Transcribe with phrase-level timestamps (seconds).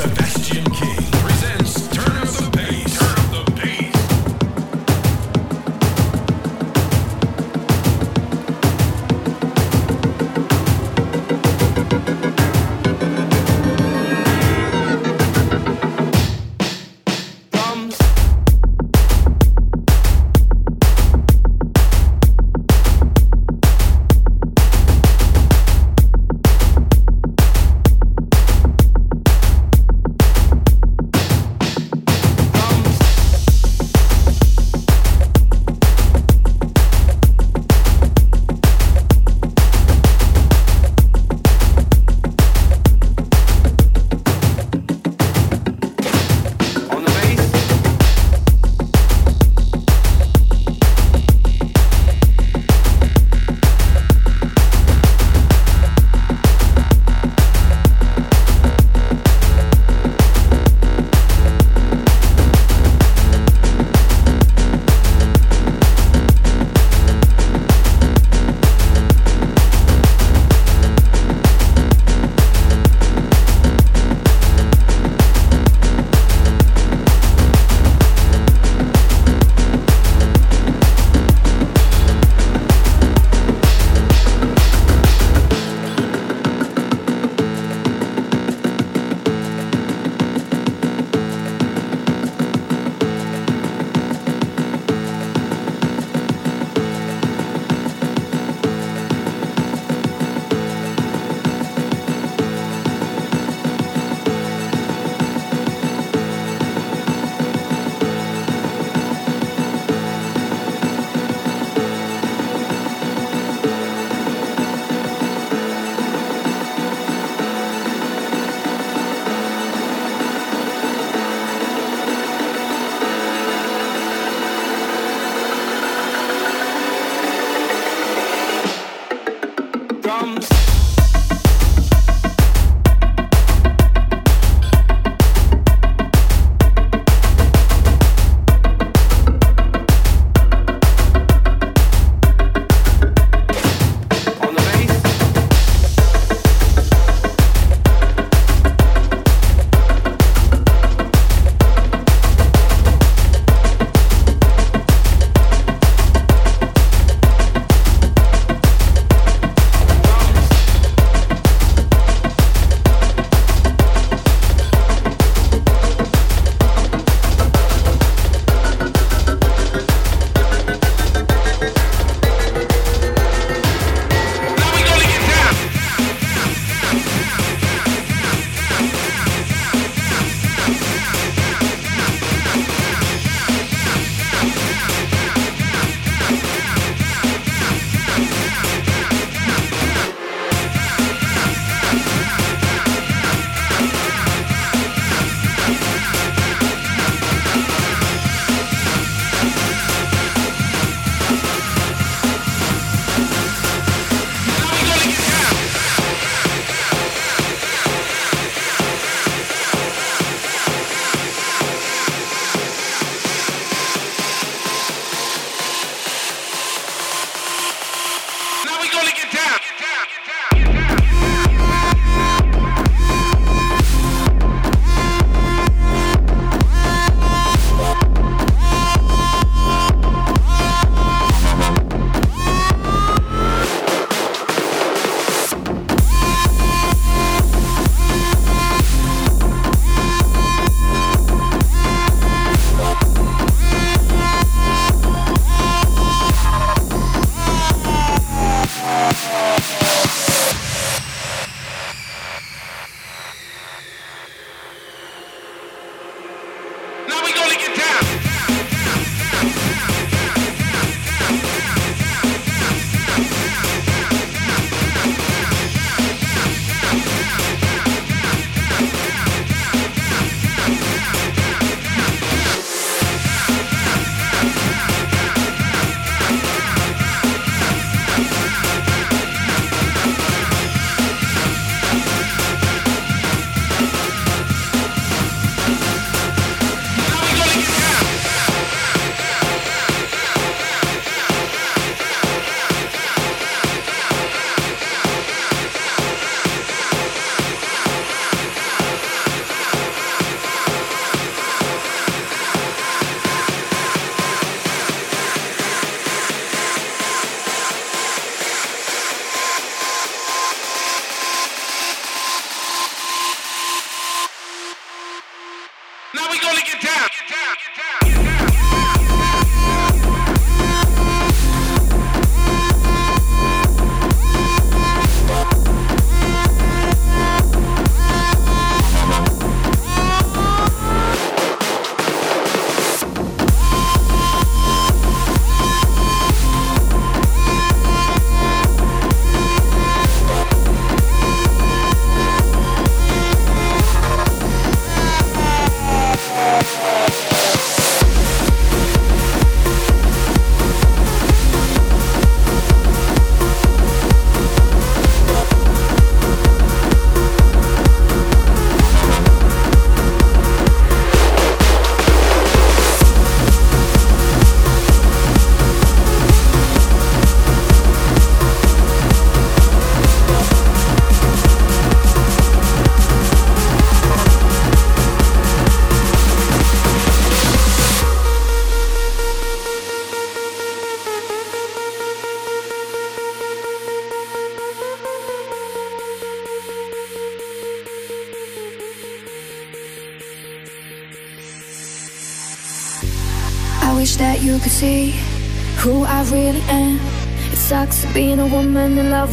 [0.00, 0.89] Sebastian King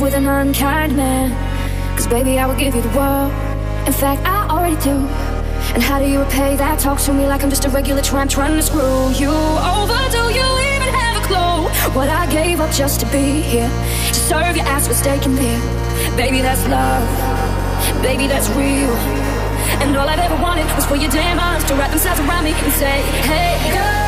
[0.07, 1.27] with an unkind man.
[1.97, 3.29] Cause baby, I would give you the world.
[3.85, 4.95] In fact, I already do.
[5.75, 6.79] And how do you repay that?
[6.79, 9.35] Talk to me like I'm just a regular tramp trying to screw you
[9.75, 9.99] over.
[10.17, 11.59] Do you even have a clue
[11.91, 13.69] what I gave up just to be here?
[14.15, 15.59] To serve your ass with steak and beer.
[16.15, 17.03] Baby, that's love.
[18.01, 18.95] Baby, that's real.
[19.83, 22.53] And all I've ever wanted was for your damn arms to wrap themselves around me
[22.53, 24.06] and say, Hey, girl,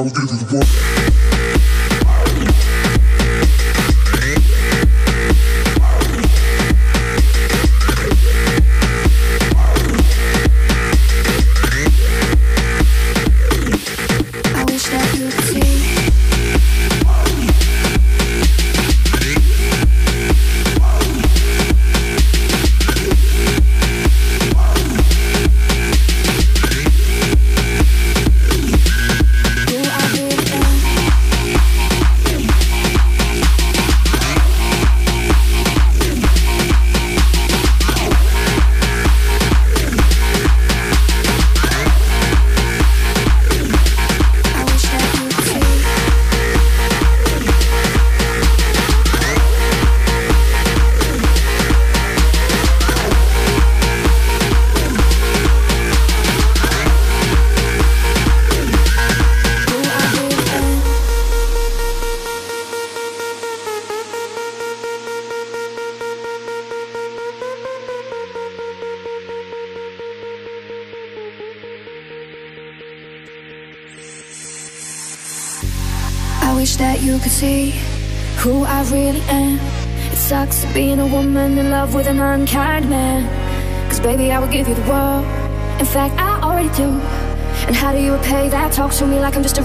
[0.00, 1.19] I will give you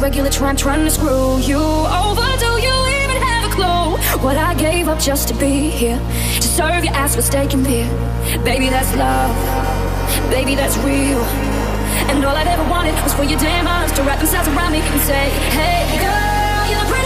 [0.05, 2.27] I'm regular tramp trying to screw you over.
[2.37, 5.97] Do you even have a clue what I gave up just to be here?
[6.35, 7.89] To serve your ass with steak and beer.
[8.43, 9.33] Baby, that's love.
[10.29, 11.25] Baby, that's real.
[12.05, 14.81] And all I've ever wanted was for your damn arms to wrap themselves around me
[14.81, 15.25] and say,
[15.57, 17.04] Hey, girl, you're the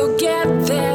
[0.00, 0.89] forget that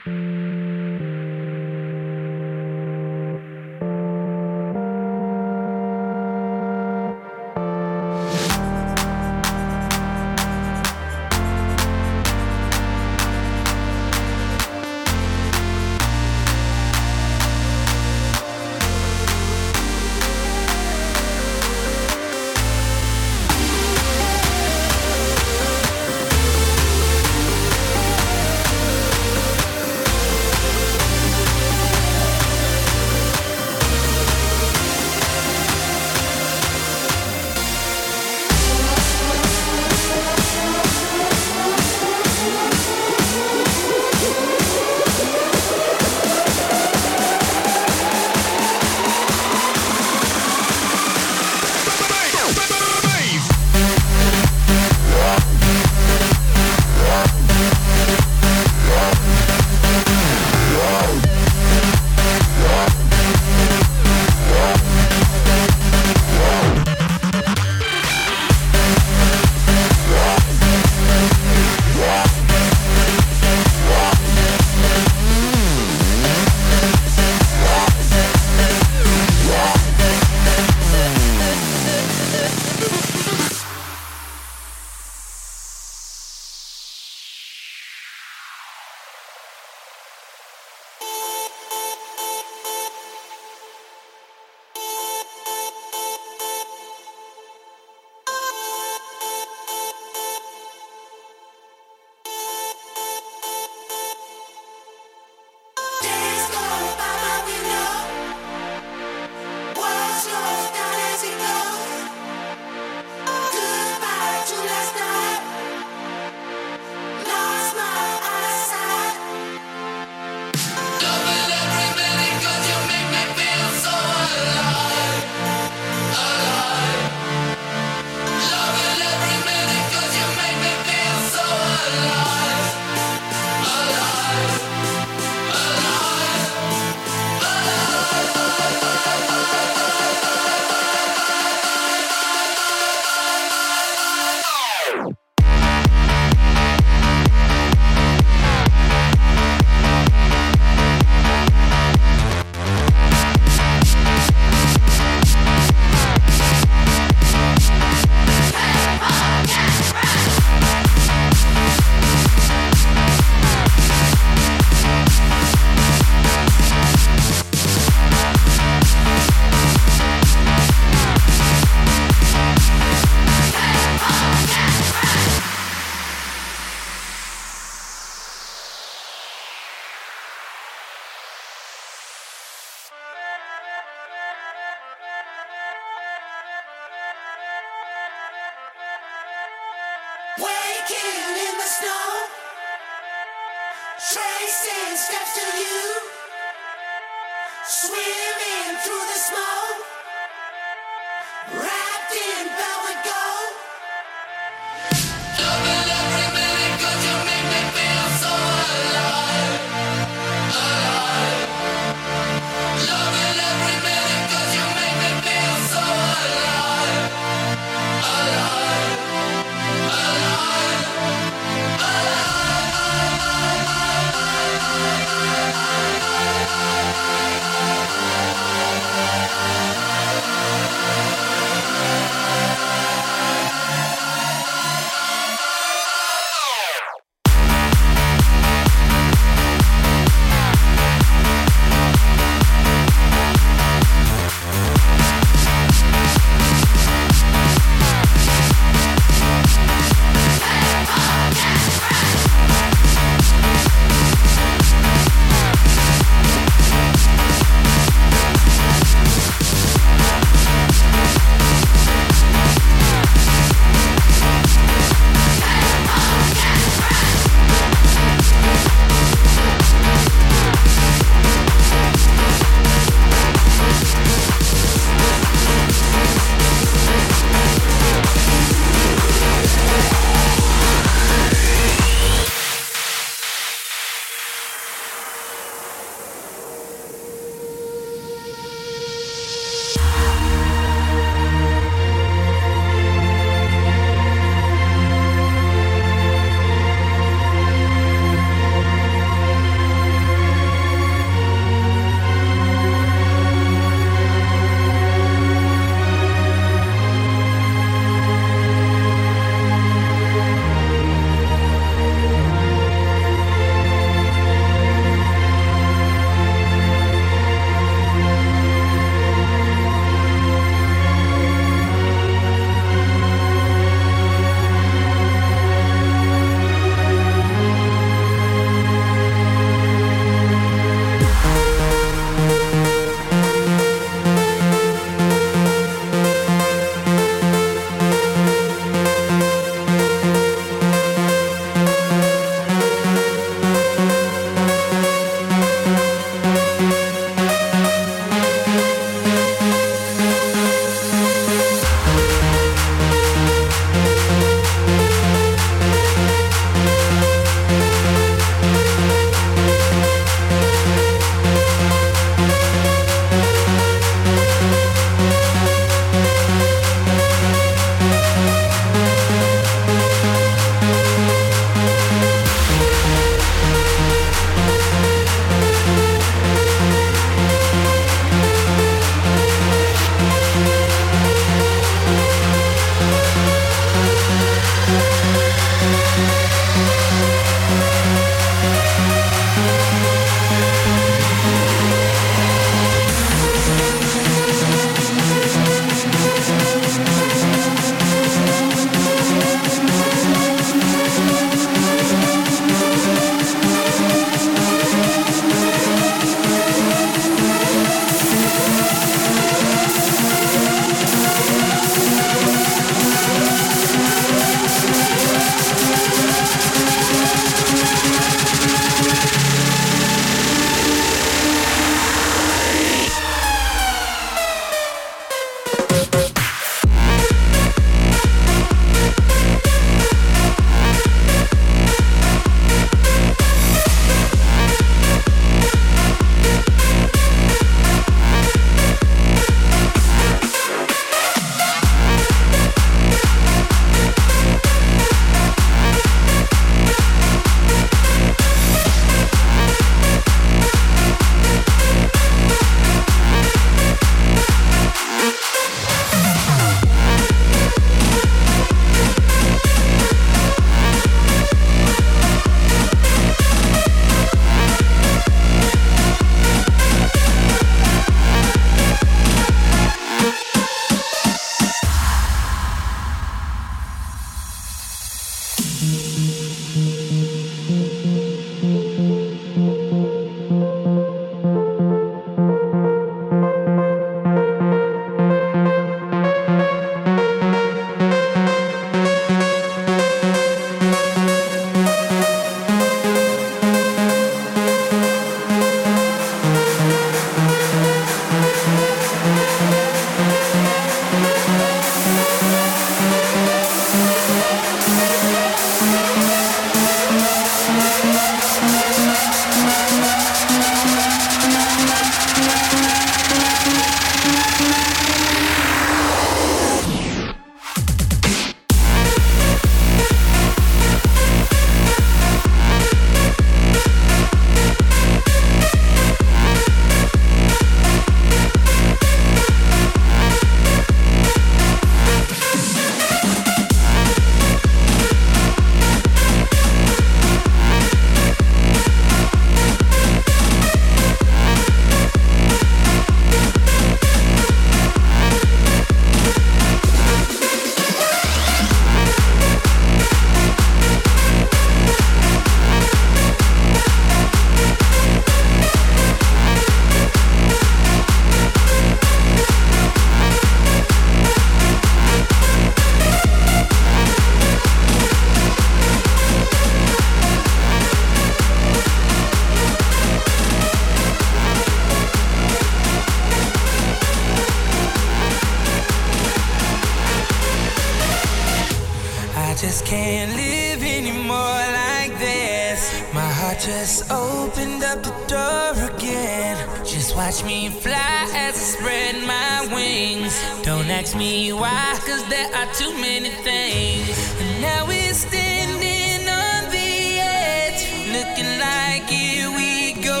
[580.04, 582.60] can't live anymore like this.
[582.92, 586.36] My heart just opened up the door again.
[586.64, 590.14] Just watch me fly as I spread my wings.
[590.42, 593.88] Don't ask me why, cause there are too many things.
[594.20, 597.62] And now we're standing on the edge,
[597.96, 600.00] looking like here we go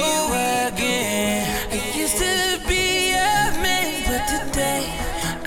[0.68, 1.46] again.
[1.72, 4.84] I used to be a man, but today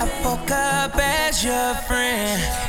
[0.00, 2.67] I woke up as your friend.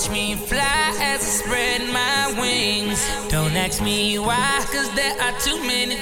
[0.00, 3.06] Watch me fly as I spread my wings.
[3.28, 5.96] Don't ask me why, cause there are too many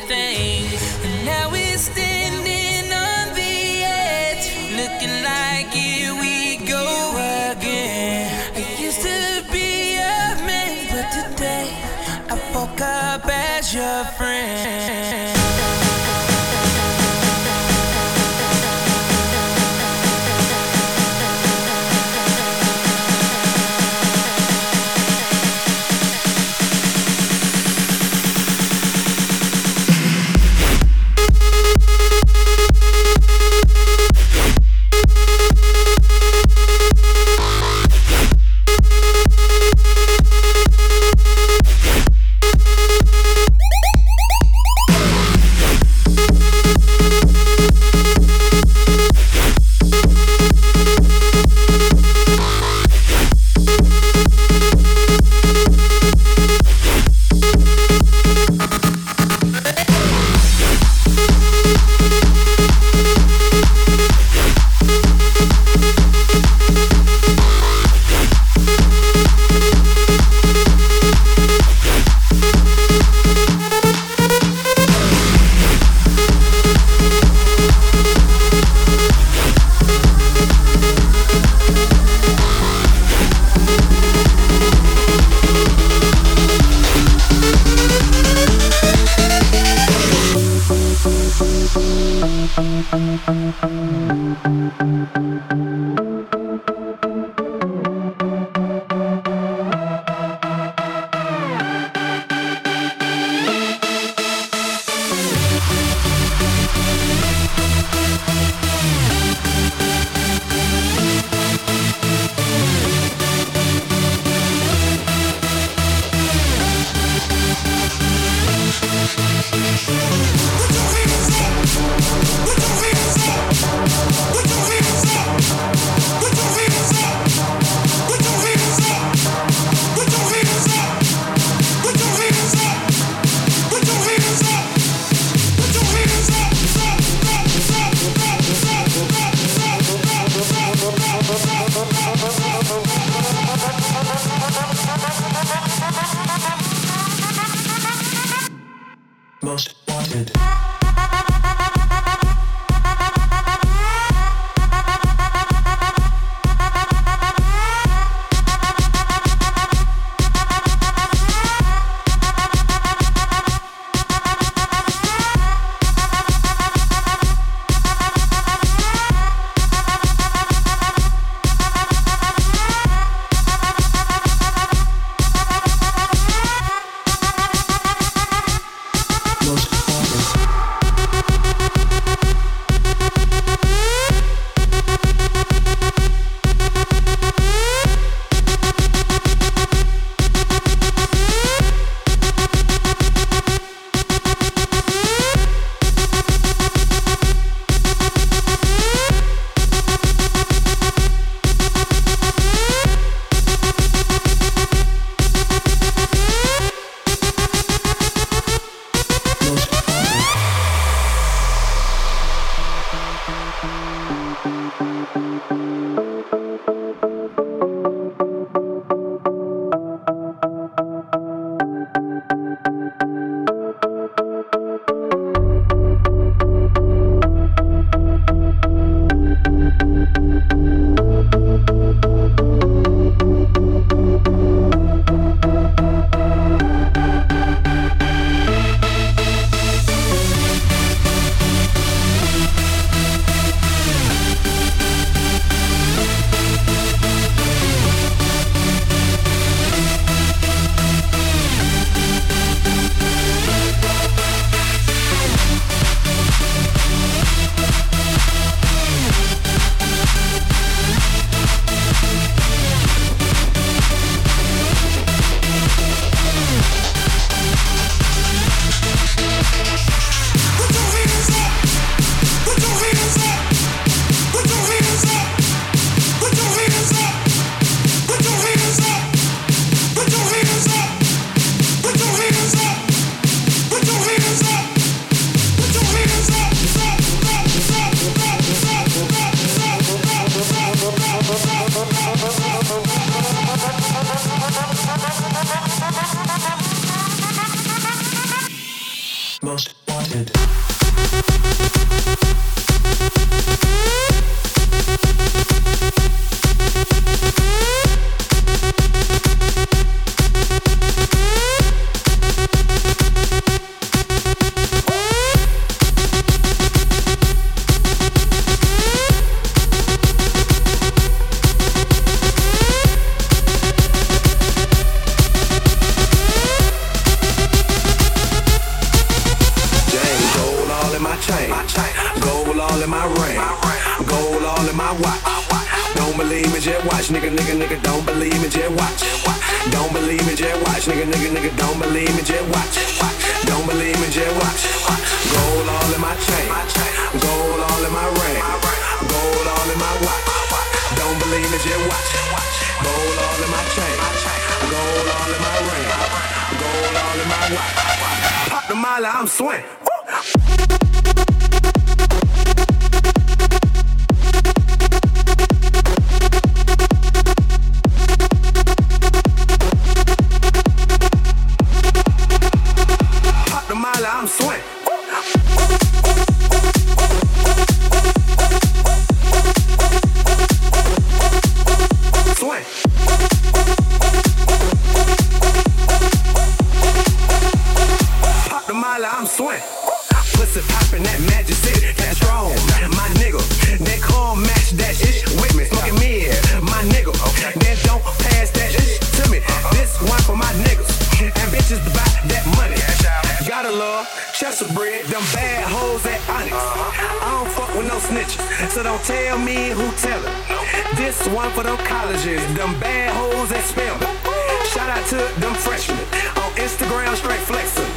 [415.09, 415.97] to them freshmen.
[416.37, 417.89] On Instagram, straight flexing.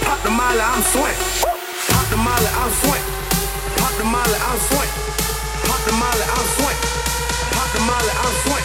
[0.00, 1.16] Pop the molly, I'm sweat.
[1.92, 3.04] Pop the molly, I'm sweat.
[3.76, 4.88] Pop the molly, I'm sweat.
[5.68, 6.78] Pop the molly, I'm sweat.
[7.52, 8.64] Pop the molly, I'm sweat.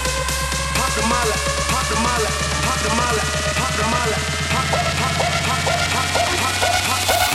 [0.79, 1.35] Pop the molly,
[1.67, 2.29] pop the molly,
[2.63, 3.23] pop the molly,
[3.59, 6.55] pop the molly, pop, pop, pop, pop, pop, pop,
[6.87, 7.28] pop, pop.